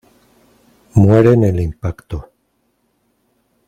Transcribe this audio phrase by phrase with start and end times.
[0.95, 2.31] Muere en el impacto.